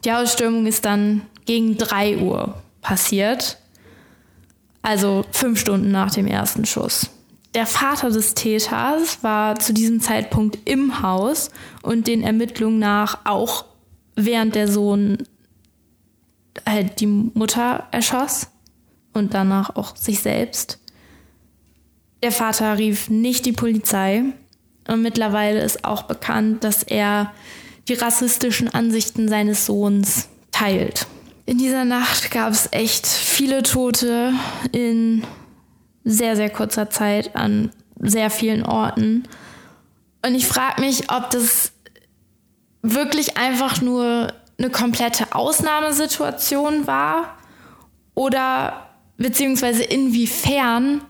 die 0.04 0.12
Hausstürmung 0.12 0.66
ist 0.66 0.84
dann 0.84 1.22
gegen 1.44 1.76
3 1.76 2.18
Uhr 2.18 2.62
passiert, 2.80 3.58
also 4.80 5.24
fünf 5.30 5.60
Stunden 5.60 5.92
nach 5.92 6.10
dem 6.10 6.26
ersten 6.26 6.64
Schuss. 6.64 7.10
Der 7.54 7.66
Vater 7.66 8.10
des 8.10 8.34
Täters 8.34 9.22
war 9.22 9.58
zu 9.58 9.74
diesem 9.74 10.00
Zeitpunkt 10.00 10.58
im 10.64 11.02
Haus 11.02 11.50
und 11.82 12.06
den 12.06 12.22
Ermittlungen 12.22 12.78
nach 12.78 13.18
auch 13.24 13.66
während 14.16 14.54
der 14.54 14.68
Sohn 14.68 15.18
halt 16.66 17.00
die 17.00 17.06
Mutter 17.06 17.86
erschoss 17.90 18.48
und 19.12 19.34
danach 19.34 19.76
auch 19.76 19.94
sich 19.94 20.20
selbst. 20.20 20.78
Der 22.22 22.32
Vater 22.32 22.78
rief 22.78 23.10
nicht 23.10 23.44
die 23.44 23.52
Polizei 23.52 24.24
und 24.88 25.02
mittlerweile 25.02 25.62
ist 25.62 25.84
auch 25.84 26.04
bekannt, 26.04 26.64
dass 26.64 26.82
er 26.82 27.32
die 27.88 27.94
rassistischen 27.94 28.72
Ansichten 28.72 29.28
seines 29.28 29.66
Sohns 29.66 30.28
teilt. 30.50 31.06
In 31.46 31.58
dieser 31.58 31.84
Nacht 31.84 32.30
gab 32.30 32.52
es 32.52 32.68
echt 32.70 33.06
viele 33.06 33.62
Tote 33.62 34.32
in 34.70 35.24
sehr, 36.04 36.36
sehr 36.36 36.50
kurzer 36.50 36.90
Zeit 36.90 37.34
an 37.34 37.70
sehr 37.98 38.30
vielen 38.30 38.64
Orten. 38.64 39.24
Und 40.24 40.34
ich 40.34 40.46
frage 40.46 40.80
mich, 40.80 41.10
ob 41.10 41.30
das 41.30 41.72
wirklich 42.82 43.36
einfach 43.36 43.80
nur 43.80 44.32
eine 44.58 44.70
komplette 44.70 45.34
Ausnahmesituation 45.34 46.86
war 46.86 47.36
oder 48.14 48.88
beziehungsweise 49.16 49.82
inwiefern 49.82 51.00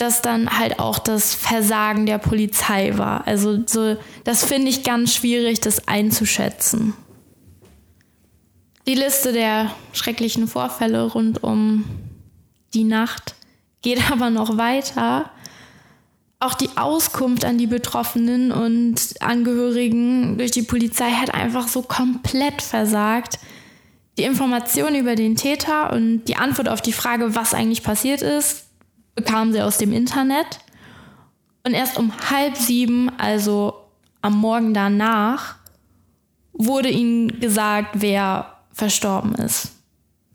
das 0.00 0.22
dann 0.22 0.58
halt 0.58 0.78
auch 0.78 0.98
das 0.98 1.34
Versagen 1.34 2.06
der 2.06 2.18
Polizei 2.18 2.96
war. 2.96 3.26
Also 3.26 3.60
so, 3.66 3.96
das 4.24 4.44
finde 4.44 4.68
ich 4.68 4.82
ganz 4.82 5.14
schwierig, 5.14 5.60
das 5.60 5.88
einzuschätzen. 5.88 6.94
Die 8.86 8.94
Liste 8.94 9.32
der 9.32 9.70
schrecklichen 9.92 10.48
Vorfälle 10.48 11.04
rund 11.04 11.42
um 11.42 11.84
die 12.74 12.84
Nacht 12.84 13.34
geht 13.82 14.10
aber 14.10 14.30
noch 14.30 14.56
weiter 14.56 15.30
auch 16.40 16.54
die 16.54 16.70
Auskunft 16.76 17.44
an 17.44 17.58
die 17.58 17.66
Betroffenen 17.66 18.50
und 18.50 18.96
Angehörigen 19.20 20.38
durch 20.38 20.50
die 20.50 20.62
Polizei 20.62 21.10
hat 21.10 21.34
einfach 21.34 21.68
so 21.68 21.82
komplett 21.82 22.62
versagt. 22.62 23.38
Die 24.18 24.24
Information 24.24 24.94
über 24.94 25.14
den 25.14 25.36
Täter 25.36 25.92
und 25.92 26.24
die 26.24 26.36
Antwort 26.36 26.68
auf 26.68 26.80
die 26.80 26.94
Frage, 26.94 27.34
was 27.34 27.52
eigentlich 27.52 27.82
passiert 27.82 28.22
ist, 28.22 28.69
bekamen 29.14 29.52
sie 29.52 29.62
aus 29.62 29.78
dem 29.78 29.92
Internet. 29.92 30.60
Und 31.64 31.74
erst 31.74 31.98
um 31.98 32.12
halb 32.30 32.56
sieben, 32.56 33.10
also 33.18 33.74
am 34.22 34.38
Morgen 34.38 34.74
danach, 34.74 35.56
wurde 36.52 36.90
ihnen 36.90 37.40
gesagt, 37.40 37.90
wer 37.94 38.54
verstorben 38.72 39.34
ist. 39.34 39.72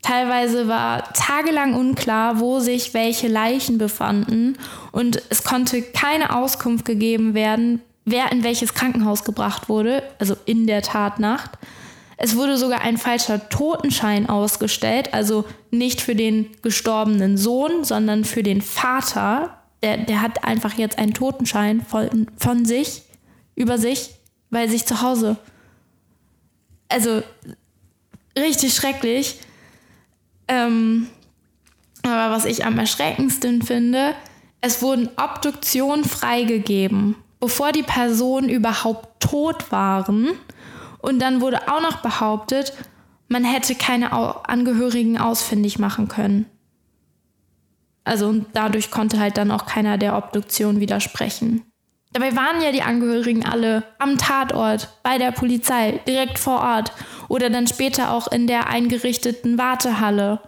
Teilweise 0.02 0.68
war 0.68 1.12
tagelang 1.14 1.74
unklar, 1.74 2.38
wo 2.38 2.60
sich 2.60 2.94
welche 2.94 3.26
Leichen 3.26 3.76
befanden 3.76 4.56
und 4.92 5.20
es 5.30 5.42
konnte 5.42 5.82
keine 5.82 6.36
Auskunft 6.36 6.84
gegeben 6.84 7.34
werden, 7.34 7.82
wer 8.04 8.30
in 8.30 8.44
welches 8.44 8.72
Krankenhaus 8.72 9.24
gebracht 9.24 9.68
wurde, 9.68 10.04
also 10.20 10.36
in 10.44 10.68
der 10.68 10.82
Tatnacht. 10.82 11.50
Es 12.16 12.36
wurde 12.36 12.56
sogar 12.56 12.80
ein 12.80 12.96
falscher 12.96 13.48
Totenschein 13.48 14.28
ausgestellt, 14.28 15.12
also 15.12 15.44
nicht 15.70 16.00
für 16.00 16.14
den 16.14 16.50
gestorbenen 16.62 17.36
Sohn, 17.36 17.84
sondern 17.84 18.24
für 18.24 18.42
den 18.42 18.62
Vater. 18.62 19.58
Der, 19.82 19.98
der 19.98 20.22
hat 20.22 20.44
einfach 20.44 20.74
jetzt 20.74 20.98
einen 20.98 21.12
Totenschein 21.12 21.84
von, 21.84 22.30
von 22.38 22.64
sich, 22.64 23.02
über 23.54 23.76
sich, 23.76 24.14
weil 24.50 24.68
sich 24.70 24.86
zu 24.86 25.02
Hause. 25.02 25.36
Also 26.88 27.22
richtig 28.38 28.74
schrecklich. 28.74 29.38
Ähm, 30.48 31.08
aber 32.02 32.34
was 32.34 32.44
ich 32.44 32.64
am 32.64 32.78
erschreckendsten 32.78 33.62
finde, 33.62 34.14
es 34.60 34.80
wurden 34.80 35.08
Obduktionen 35.16 36.04
freigegeben, 36.04 37.16
bevor 37.40 37.72
die 37.72 37.82
Personen 37.82 38.48
überhaupt 38.48 39.20
tot 39.20 39.70
waren. 39.70 40.30
Und 41.06 41.20
dann 41.20 41.40
wurde 41.40 41.68
auch 41.68 41.80
noch 41.80 41.98
behauptet, 41.98 42.72
man 43.28 43.44
hätte 43.44 43.76
keine 43.76 44.10
Angehörigen 44.48 45.18
ausfindig 45.18 45.78
machen 45.78 46.08
können. 46.08 46.46
Also 48.02 48.26
und 48.26 48.46
dadurch 48.54 48.90
konnte 48.90 49.20
halt 49.20 49.36
dann 49.36 49.52
auch 49.52 49.66
keiner 49.66 49.98
der 49.98 50.16
Obduktion 50.16 50.80
widersprechen. 50.80 51.62
Dabei 52.12 52.34
waren 52.34 52.60
ja 52.60 52.72
die 52.72 52.82
Angehörigen 52.82 53.46
alle 53.46 53.84
am 54.00 54.18
Tatort, 54.18 54.88
bei 55.04 55.16
der 55.16 55.30
Polizei, 55.30 56.00
direkt 56.08 56.40
vor 56.40 56.60
Ort 56.60 56.90
oder 57.28 57.50
dann 57.50 57.68
später 57.68 58.10
auch 58.10 58.26
in 58.26 58.48
der 58.48 58.68
eingerichteten 58.68 59.58
Wartehalle. 59.58 60.40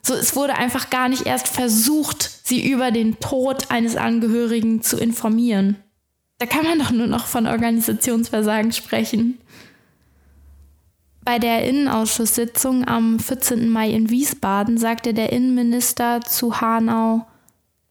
So, 0.00 0.14
es 0.14 0.34
wurde 0.34 0.54
einfach 0.54 0.88
gar 0.88 1.10
nicht 1.10 1.26
erst 1.26 1.48
versucht, 1.48 2.46
sie 2.46 2.66
über 2.66 2.92
den 2.92 3.20
Tod 3.20 3.70
eines 3.70 3.96
Angehörigen 3.96 4.80
zu 4.80 4.96
informieren. 4.96 5.76
Da 6.38 6.46
kann 6.46 6.64
man 6.64 6.78
doch 6.78 6.92
nur 6.92 7.08
noch 7.08 7.26
von 7.26 7.46
Organisationsversagen 7.46 8.72
sprechen. 8.72 9.38
Bei 11.28 11.38
der 11.38 11.66
Innenausschusssitzung 11.68 12.88
am 12.88 13.18
14. 13.18 13.68
Mai 13.68 13.90
in 13.90 14.08
Wiesbaden 14.08 14.78
sagte 14.78 15.12
der 15.12 15.30
Innenminister 15.30 16.22
zu 16.22 16.62
Hanau, 16.62 17.26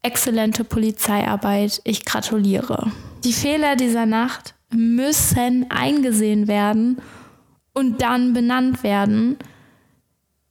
exzellente 0.02 0.64
Polizeiarbeit, 0.64 1.80
ich 1.84 2.04
gratuliere. 2.04 2.92
Die 3.24 3.34
Fehler 3.34 3.76
dieser 3.76 4.08
Nacht 4.08 4.56
müssen 4.72 5.70
eingesehen 5.70 6.48
werden 6.48 7.00
und 7.76 8.02
dann 8.02 8.34
benannt 8.34 8.82
werden, 8.82 9.38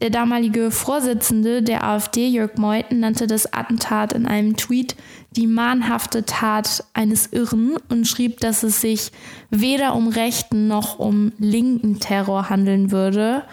Der 0.00 0.10
damalige 0.10 0.70
Vorsitzende 0.70 1.62
der 1.62 1.84
AfD, 1.84 2.26
Jörg 2.26 2.56
Meuthen, 2.56 3.00
nannte 3.00 3.26
das 3.26 3.52
Attentat 3.52 4.12
in 4.12 4.26
einem 4.26 4.56
Tweet 4.56 4.96
die 5.30 5.46
mahnhafte 5.46 6.24
Tat 6.24 6.84
eines 6.94 7.28
Irren 7.32 7.76
und 7.88 8.06
schrieb, 8.06 8.40
dass 8.40 8.62
es 8.64 8.80
sich 8.80 9.12
weder 9.50 9.94
um 9.94 10.08
rechten 10.08 10.66
noch 10.66 10.98
um 10.98 11.32
linken 11.38 12.00
Terror 12.00 12.50
handeln 12.50 12.90
würde. 12.90 13.44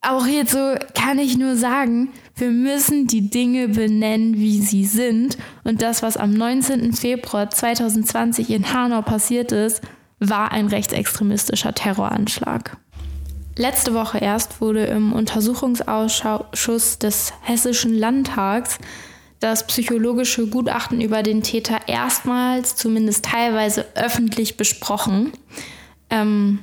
Auch 0.00 0.26
hierzu 0.26 0.76
kann 0.94 1.18
ich 1.18 1.36
nur 1.38 1.56
sagen, 1.56 2.10
wir 2.34 2.50
müssen 2.50 3.06
die 3.06 3.30
Dinge 3.30 3.68
benennen, 3.68 4.34
wie 4.36 4.60
sie 4.60 4.84
sind. 4.84 5.38
Und 5.62 5.80
das, 5.80 6.02
was 6.02 6.16
am 6.16 6.32
19. 6.32 6.92
Februar 6.92 7.50
2020 7.50 8.50
in 8.50 8.72
Hanau 8.72 9.02
passiert 9.02 9.52
ist, 9.52 9.80
war 10.18 10.50
ein 10.50 10.66
rechtsextremistischer 10.66 11.72
Terroranschlag. 11.72 12.78
Letzte 13.56 13.92
Woche 13.92 14.18
erst 14.18 14.60
wurde 14.60 14.84
im 14.84 15.12
Untersuchungsausschuss 15.12 16.98
des 16.98 17.32
Hessischen 17.42 17.98
Landtags 17.98 18.78
das 19.40 19.66
psychologische 19.66 20.46
Gutachten 20.46 21.00
über 21.00 21.22
den 21.22 21.42
Täter 21.42 21.80
erstmals, 21.86 22.76
zumindest 22.76 23.24
teilweise, 23.24 23.86
öffentlich 23.94 24.56
besprochen. 24.56 25.32
Ähm, 26.08 26.60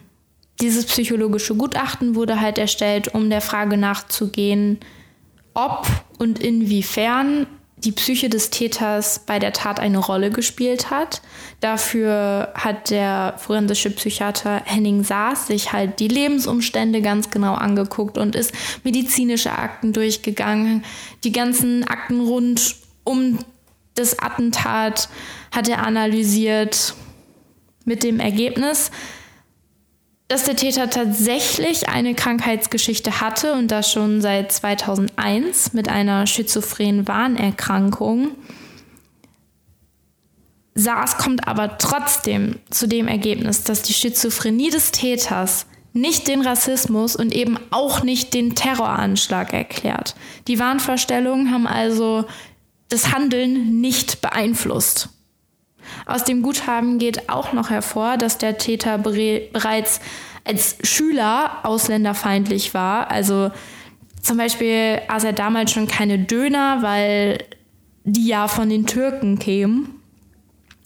dieses 0.61 0.85
psychologische 0.85 1.55
Gutachten 1.55 2.15
wurde 2.15 2.41
halt 2.41 2.57
erstellt, 2.57 3.13
um 3.13 3.29
der 3.29 3.41
Frage 3.41 3.77
nachzugehen, 3.77 4.79
ob 5.53 5.87
und 6.17 6.39
inwiefern 6.39 7.47
die 7.83 7.91
Psyche 7.91 8.29
des 8.29 8.49
Täters 8.49 9.19
bei 9.25 9.39
der 9.39 9.53
Tat 9.53 9.79
eine 9.79 9.99
Rolle 9.99 10.31
gespielt 10.31 10.89
hat. 10.89 11.21
Dafür 11.61 12.51
hat 12.53 12.89
der 12.89 13.35
forensische 13.37 13.89
Psychiater 13.91 14.61
Henning 14.65 15.03
Saas 15.03 15.47
sich 15.47 15.71
halt 15.71 15.99
die 15.99 16.07
Lebensumstände 16.07 17.01
ganz 17.01 17.29
genau 17.29 17.53
angeguckt 17.53 18.17
und 18.17 18.35
ist 18.35 18.53
medizinische 18.83 19.51
Akten 19.51 19.93
durchgegangen. 19.93 20.83
Die 21.23 21.31
ganzen 21.31 21.87
Akten 21.87 22.21
rund 22.21 22.75
um 23.03 23.39
das 23.95 24.19
Attentat 24.19 25.09
hat 25.51 25.67
er 25.67 25.85
analysiert 25.85 26.95
mit 27.85 28.03
dem 28.03 28.19
Ergebnis, 28.19 28.91
dass 30.29 30.43
der 30.43 30.55
Täter 30.55 30.91
tatsächlich 30.91 31.89
eine 31.89 32.13
Krankheitsgeschichte 32.13 33.19
hatte 33.19 33.53
und 33.53 33.69
das 33.69 33.91
schon 33.91 34.21
seit 34.21 34.51
2001 34.51 35.73
mit 35.73 35.89
einer 35.89 36.27
schizophrenen 36.27 37.07
Warnerkrankung. 37.07 38.35
SARS 40.75 41.17
kommt 41.17 41.47
aber 41.47 41.79
trotzdem 41.79 42.59
zu 42.69 42.87
dem 42.87 43.07
Ergebnis, 43.07 43.63
dass 43.63 43.81
die 43.81 43.93
Schizophrenie 43.93 44.69
des 44.69 44.91
Täters 44.91 45.65
nicht 45.93 46.27
den 46.27 46.43
Rassismus 46.43 47.15
und 47.15 47.33
eben 47.33 47.57
auch 47.71 48.03
nicht 48.03 48.35
den 48.35 48.53
Terroranschlag 48.53 49.51
erklärt. 49.51 50.15
Die 50.47 50.59
Wahnvorstellungen 50.59 51.51
haben 51.51 51.65
also 51.65 52.25
das 52.89 53.11
Handeln 53.11 53.81
nicht 53.81 54.21
beeinflusst. 54.21 55.09
Aus 56.05 56.23
dem 56.23 56.41
Guthaben 56.41 56.99
geht 56.99 57.29
auch 57.29 57.53
noch 57.53 57.69
hervor, 57.69 58.17
dass 58.17 58.37
der 58.37 58.57
Täter 58.57 58.97
bereits 58.97 59.99
als 60.45 60.77
Schüler 60.83 61.59
ausländerfeindlich 61.63 62.73
war. 62.73 63.11
Also 63.11 63.51
zum 64.21 64.37
Beispiel 64.37 64.99
aß 65.07 65.23
er 65.23 65.33
damals 65.33 65.71
schon 65.71 65.87
keine 65.87 66.19
Döner, 66.19 66.81
weil 66.81 67.39
die 68.03 68.27
ja 68.27 68.47
von 68.47 68.69
den 68.69 68.85
Türken 68.85 69.39
kämen 69.39 69.89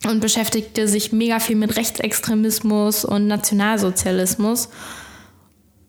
und 0.05 0.19
beschäftigte 0.19 0.87
sich 0.87 1.11
mega 1.11 1.39
viel 1.39 1.55
mit 1.55 1.77
Rechtsextremismus 1.77 3.05
und 3.05 3.27
Nationalsozialismus. 3.27 4.69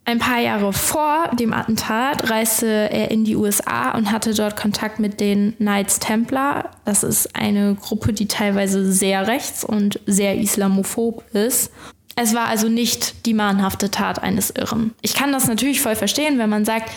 Ein 0.07 0.19
paar 0.19 0.39
Jahre 0.39 0.75
vor 0.75 1.31
dem 1.39 1.55
Attentat 1.55 2.31
reiste 2.31 2.67
er 2.67 3.11
in 3.11 3.25
die 3.25 3.37
USA 3.37 3.93
und 3.93 4.13
hatte 4.13 4.35
dort 4.35 4.55
Kontakt 4.55 4.99
mit 4.99 5.19
den 5.19 5.57
Knights 5.57 5.99
Templar. 5.99 6.71
Das 6.85 7.03
ist 7.03 7.35
eine 7.35 7.75
Gruppe, 7.75 8.13
die 8.13 8.29
teilweise 8.29 8.93
sehr 8.93 9.27
rechts 9.27 9.65
und 9.65 9.99
sehr 10.05 10.37
islamophob 10.37 11.25
ist. 11.35 11.71
Es 12.17 12.35
war 12.35 12.49
also 12.49 12.69
nicht 12.69 13.27
die 13.27 13.33
mahnhafte 13.33 13.91
Tat 13.91 14.23
eines 14.23 14.51
Irren. 14.51 14.93
Ich 15.01 15.15
kann 15.15 15.33
das 15.33 15.49
natürlich 15.49 15.81
voll 15.81 15.97
verstehen, 15.97 16.39
wenn 16.39 16.51
man 16.51 16.67
sagt, 16.67 16.91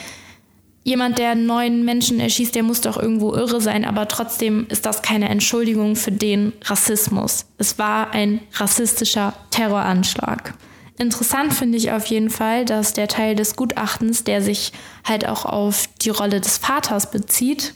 jemand, 0.83 1.17
der 1.17 1.35
neun 1.35 1.85
Menschen 1.85 2.19
erschießt, 2.19 2.53
der 2.55 2.63
muss 2.63 2.81
doch 2.81 2.97
irgendwo 2.97 3.33
irre 3.33 3.61
sein, 3.61 3.85
aber 3.85 4.09
trotzdem 4.09 4.67
ist 4.69 4.85
das 4.85 5.01
keine 5.01 5.29
Entschuldigung 5.29 5.95
für 5.95 6.11
den 6.11 6.53
Rassismus. 6.65 7.45
Es 7.57 7.79
war 7.79 8.11
ein 8.11 8.41
rassistischer 8.53 9.33
Terroranschlag. 9.49 10.53
Interessant 10.99 11.53
finde 11.53 11.77
ich 11.77 11.91
auf 11.91 12.07
jeden 12.07 12.31
Fall, 12.31 12.65
dass 12.65 12.93
der 12.93 13.07
Teil 13.07 13.35
des 13.35 13.55
Gutachtens, 13.55 14.23
der 14.23 14.41
sich 14.41 14.71
halt 15.03 15.27
auch 15.27 15.45
auf 15.45 15.87
die 16.01 16.09
Rolle 16.09 16.41
des 16.41 16.57
Vaters 16.57 17.11
bezieht, 17.11 17.75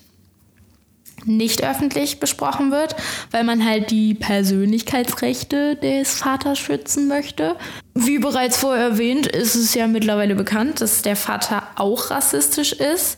nicht 1.25 1.63
öffentlich 1.63 2.19
besprochen 2.19 2.71
wird, 2.71 2.95
weil 3.29 3.43
man 3.43 3.63
halt 3.63 3.91
die 3.91 4.15
Persönlichkeitsrechte 4.15 5.75
des 5.75 6.15
Vaters 6.15 6.57
schützen 6.57 7.07
möchte. 7.07 7.57
Wie 7.93 8.17
bereits 8.17 8.57
vorher 8.57 8.85
erwähnt, 8.85 9.27
ist 9.27 9.53
es 9.53 9.75
ja 9.75 9.85
mittlerweile 9.85 10.33
bekannt, 10.33 10.81
dass 10.81 11.03
der 11.03 11.15
Vater 11.15 11.67
auch 11.75 12.09
rassistisch 12.09 12.73
ist. 12.73 13.17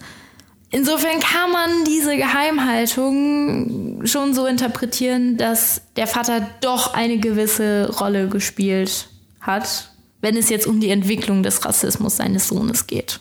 Insofern 0.69 1.21
kann 1.21 1.51
man 1.51 1.85
diese 1.85 2.17
Geheimhaltung 2.17 4.05
schon 4.05 4.33
so 4.33 4.47
interpretieren, 4.47 5.37
dass 5.37 5.81
der 5.95 6.07
Vater 6.07 6.49
doch 6.59 6.93
eine 6.93 7.19
gewisse 7.19 7.89
Rolle 7.99 8.27
gespielt 8.27 9.07
hat 9.39 9.92
wenn 10.23 10.37
es 10.37 10.49
jetzt 10.49 10.65
um 10.65 10.79
die 10.79 10.89
Entwicklung 10.89 11.43
des 11.43 11.65
Rassismus 11.65 12.15
seines 12.15 12.47
Sohnes 12.47 12.87
geht. 12.87 13.19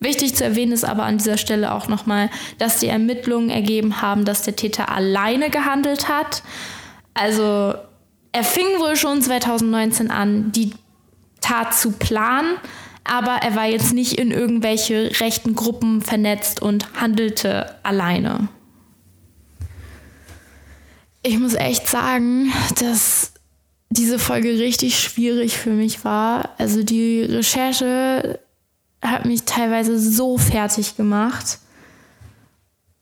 Wichtig 0.00 0.34
zu 0.34 0.44
erwähnen 0.44 0.72
ist 0.72 0.82
aber 0.82 1.04
an 1.04 1.18
dieser 1.18 1.36
Stelle 1.36 1.74
auch 1.74 1.88
nochmal, 1.88 2.30
dass 2.56 2.80
die 2.80 2.86
Ermittlungen 2.86 3.50
ergeben 3.50 4.00
haben, 4.00 4.24
dass 4.24 4.42
der 4.42 4.56
Täter 4.56 4.88
alleine 4.88 5.50
gehandelt 5.50 6.08
hat. 6.08 6.42
Also 7.12 7.74
er 8.32 8.44
fing 8.44 8.64
wohl 8.78 8.96
schon 8.96 9.20
2019 9.20 10.10
an, 10.10 10.52
die 10.52 10.72
Tat 11.42 11.74
zu 11.74 11.92
planen, 11.92 12.56
aber 13.04 13.42
er 13.42 13.54
war 13.54 13.66
jetzt 13.66 13.92
nicht 13.92 14.14
in 14.18 14.30
irgendwelche 14.30 15.20
rechten 15.20 15.54
Gruppen 15.54 16.00
vernetzt 16.00 16.62
und 16.62 16.94
handelte 16.98 17.76
alleine. 17.82 18.48
Ich 21.22 21.38
muss 21.38 21.52
echt 21.52 21.88
sagen, 21.88 22.50
dass 22.80 23.31
diese 23.92 24.18
Folge 24.18 24.58
richtig 24.58 24.98
schwierig 24.98 25.58
für 25.58 25.70
mich 25.70 26.04
war. 26.04 26.50
Also 26.58 26.82
die 26.82 27.22
Recherche 27.22 28.40
hat 29.02 29.24
mich 29.24 29.42
teilweise 29.44 29.98
so 29.98 30.38
fertig 30.38 30.96
gemacht. 30.96 31.58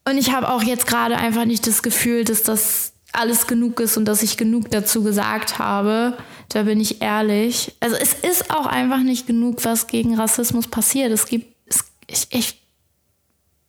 Und 0.09 0.19
ich 0.19 0.33
habe 0.33 0.49
auch 0.49 0.63
jetzt 0.63 0.87
gerade 0.87 1.17
einfach 1.17 1.45
nicht 1.45 1.67
das 1.67 1.83
Gefühl, 1.83 2.25
dass 2.25 2.43
das 2.43 2.93
alles 3.13 3.47
genug 3.47 3.81
ist 3.81 3.97
und 3.97 4.05
dass 4.05 4.23
ich 4.23 4.37
genug 4.37 4.71
dazu 4.71 5.03
gesagt 5.03 5.59
habe. 5.59 6.17
Da 6.49 6.65
bin 6.65 6.81
ich 6.81 7.03
ehrlich. 7.03 7.77
Also 7.81 7.97
es 7.97 8.15
ist 8.15 8.51
auch 8.51 8.67
einfach 8.67 9.01
nicht 9.01 9.27
genug, 9.27 9.65
was 9.65 9.87
gegen 9.87 10.19
Rassismus 10.19 10.67
passiert. 10.67 11.13
Es 11.13 11.27
gibt, 11.27 11.55
es, 11.67 11.85
ich, 12.09 12.27
ich, 12.31 12.63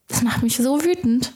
das 0.07 0.23
macht 0.23 0.41
mich 0.41 0.57
so 0.57 0.83
wütend. 0.83 1.33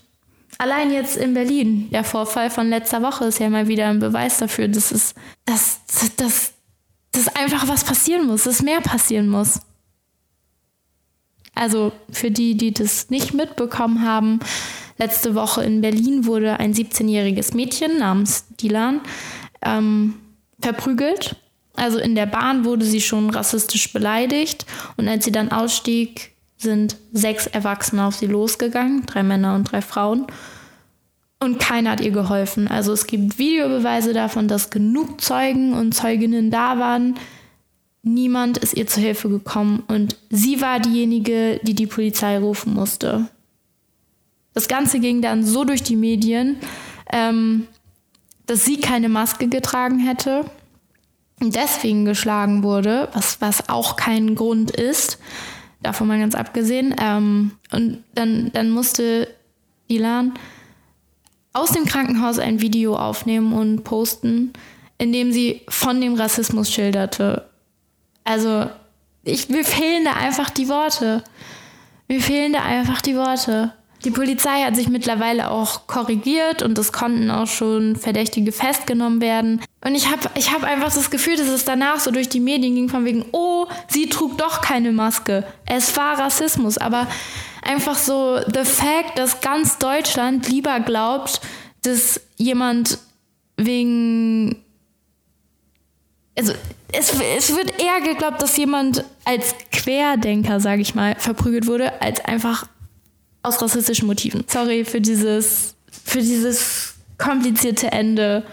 Allein 0.58 0.92
jetzt 0.92 1.18
in 1.18 1.34
Berlin, 1.34 1.90
der 1.92 2.04
Vorfall 2.04 2.50
von 2.50 2.70
letzter 2.70 3.02
Woche 3.02 3.26
ist 3.26 3.40
ja 3.40 3.50
mal 3.50 3.68
wieder 3.68 3.88
ein 3.88 4.00
Beweis 4.00 4.38
dafür, 4.38 4.68
dass 4.68 4.92
es, 4.92 5.14
dass, 5.46 5.82
dass, 6.16 6.54
dass 7.12 7.36
einfach 7.36 7.68
was 7.68 7.84
passieren 7.84 8.28
muss, 8.28 8.44
dass 8.44 8.62
mehr 8.62 8.82
passieren 8.82 9.28
muss. 9.28 9.60
Also 11.54 11.94
für 12.12 12.32
die, 12.32 12.56
die 12.56 12.74
das 12.74 13.10
nicht 13.10 13.34
mitbekommen 13.34 14.06
haben, 14.06 14.40
letzte 14.98 15.36
Woche 15.36 15.64
in 15.64 15.82
Berlin 15.82 16.26
wurde 16.26 16.60
ein 16.60 16.74
17-jähriges 16.74 17.56
Mädchen 17.56 17.98
namens 17.98 18.46
Dilan 18.60 19.02
ähm, 19.62 20.16
verprügelt. 20.60 21.38
Also 21.76 22.00
in 22.00 22.16
der 22.16 22.26
Bahn 22.26 22.64
wurde 22.64 22.86
sie 22.86 23.02
schon 23.02 23.30
rassistisch 23.30 23.92
beleidigt 23.92 24.66
und 24.96 25.08
als 25.08 25.26
sie 25.26 25.32
dann 25.32 25.52
ausstieg, 25.52 26.35
sind 26.66 26.98
sechs 27.14 27.48
Erwachsene 27.48 28.04
auf 28.06 28.16
sie 28.16 28.26
losgegangen, 28.26 29.06
drei 29.06 29.24
Männer 29.24 29.56
und 29.56 29.72
drei 29.72 29.82
Frauen. 29.82 30.28
Und 31.40 31.60
keiner 31.60 31.92
hat 31.92 32.02
ihr 32.02 32.12
geholfen. 32.12 32.68
Also 32.68 32.92
es 32.92 33.08
gibt 33.08 33.38
Videobeweise 33.38 34.12
davon, 34.12 34.50
dass 34.50 34.70
genug 34.70 35.22
Zeugen 35.22 35.74
und 35.74 35.94
Zeuginnen 35.94 36.52
da 36.52 36.80
waren. 36.80 37.16
Niemand 38.04 38.58
ist 38.58 38.76
ihr 38.76 38.88
zu 38.88 39.00
Hilfe 39.00 39.30
gekommen 39.30 39.84
und 39.88 40.18
sie 40.30 40.62
war 40.62 40.80
diejenige, 40.80 41.60
die 41.64 41.74
die 41.74 41.88
Polizei 41.88 42.38
rufen 42.38 42.74
musste. 42.74 43.28
Das 44.54 44.68
Ganze 44.68 45.00
ging 45.00 45.22
dann 45.22 45.44
so 45.44 45.64
durch 45.64 45.84
die 45.84 45.96
Medien, 45.96 46.58
ähm, 47.12 47.68
dass 48.46 48.66
sie 48.66 48.80
keine 48.80 49.10
Maske 49.10 49.48
getragen 49.48 50.00
hätte 50.00 50.46
und 51.42 51.56
deswegen 51.56 52.06
geschlagen 52.06 52.64
wurde, 52.64 53.10
was, 53.14 53.42
was 53.42 53.70
auch 53.70 53.96
kein 53.96 54.36
Grund 54.36 54.72
ist 54.72 55.20
davon 55.86 56.08
mal 56.08 56.20
ganz 56.20 56.36
abgesehen. 56.36 56.96
Ähm, 57.02 57.52
und 57.72 58.04
dann, 58.14 58.52
dann 58.54 58.70
musste 58.70 59.28
Ilan 59.88 60.34
aus 61.54 61.72
dem 61.72 61.86
Krankenhaus 61.86 62.40
ein 62.40 62.62
Video 62.62 62.98
aufnehmen 62.98 63.54
und 63.54 63.84
posten, 63.84 64.52
in 64.98 65.14
dem 65.14 65.32
sie 65.32 65.62
von 65.70 66.02
dem 66.02 66.16
Rassismus 66.16 66.70
schilderte. 66.72 67.48
Also, 68.24 68.70
ich, 69.24 69.50
mir 69.50 69.64
fehlen 69.64 70.06
da 70.06 70.14
einfach 70.14 70.50
die 70.50 70.68
Worte. 70.68 71.24
Mir 72.08 72.22
fehlen 72.22 72.54
da 72.54 72.64
einfach 72.64 73.02
die 73.02 73.16
Worte. 73.16 73.74
Die 74.04 74.12
Polizei 74.12 74.64
hat 74.64 74.76
sich 74.76 74.90
mittlerweile 74.90 75.50
auch 75.50 75.88
korrigiert 75.88 76.62
und 76.62 76.78
es 76.78 76.92
konnten 76.92 77.32
auch 77.32 77.48
schon 77.48 77.96
Verdächtige 77.96 78.52
festgenommen 78.52 79.22
werden. 79.22 79.62
Und 79.84 79.96
ich 79.96 80.12
habe 80.12 80.30
ich 80.36 80.52
hab 80.52 80.64
einfach 80.64 80.94
das 80.94 81.10
Gefühl, 81.10 81.38
dass 81.38 81.48
es 81.48 81.66
danach 81.66 82.00
so 82.00 82.12
durch 82.12 82.30
die 82.30 82.40
Medien 82.40 82.76
ging, 82.76 82.90
von 82.90 83.06
wegen, 83.06 83.26
oh, 83.32 83.66
sie 83.88 84.08
trug 84.10 84.38
doch 84.38 84.62
keine 84.62 84.92
Maske. 84.92 85.44
Es 85.66 85.96
war 85.98 86.20
Rassismus. 86.20 86.78
Aber 86.78 87.08
einfach 87.64 87.96
so, 87.96 88.40
the 88.54 88.64
fact, 88.64 89.18
dass 89.18 89.42
ganz 89.42 89.80
Deutschland 89.80 90.50
lieber 90.50 90.80
glaubt, 90.82 91.42
dass 91.82 92.22
jemand 92.38 93.00
wegen 93.58 94.62
also 96.38 96.54
es, 96.92 97.14
es 97.38 97.56
wird 97.56 97.82
eher 97.82 98.02
geglaubt, 98.02 98.42
dass 98.42 98.58
jemand 98.58 99.04
als 99.24 99.56
Querdenker, 99.72 100.60
sage 100.60 100.82
ich 100.82 100.96
mal, 100.96 101.16
verprügelt 101.18 101.68
wurde, 101.68 102.02
als 102.02 102.24
einfach 102.24 102.68
aus 103.46 103.62
rassistischen 103.62 104.08
Motiven. 104.08 104.44
Sorry 104.48 104.86
für 104.86 105.02
dieses, 105.02 105.76
für 106.04 106.20
dieses 106.20 106.96
komplizierte 107.18 107.92
Ende. 107.92 108.44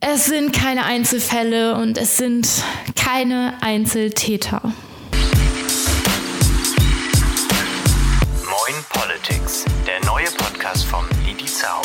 Es 0.00 0.26
sind 0.26 0.52
keine 0.52 0.84
Einzelfälle 0.84 1.76
und 1.76 1.96
es 1.96 2.18
sind 2.18 2.46
keine 2.94 3.54
Einzeltäter. 3.62 4.60
Moin 8.44 8.84
Politics, 8.90 9.64
der 9.86 10.04
neue 10.04 10.26
Podcast 10.36 10.84
von 10.84 11.04
Lidi 11.26 11.46
Zau. 11.46 11.80